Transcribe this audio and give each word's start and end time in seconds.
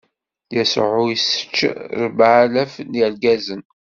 Yasuɛ 0.55 0.97
issečč 1.15 1.55
ṛebɛalaf 2.03 2.73
n 2.89 2.93
yirgazen. 2.99 3.61